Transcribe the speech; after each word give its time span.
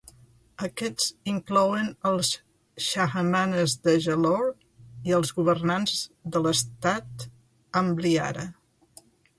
Aquests 0.67 1.09
inclouen 1.33 1.91
els 2.13 2.31
Chahamanas 2.85 3.77
de 3.85 3.95
Jalor 4.07 4.49
i 5.11 5.17
els 5.19 5.37
governants 5.39 5.95
de 6.35 6.43
l"Estat 6.45 7.29
Ambliara. 7.85 8.53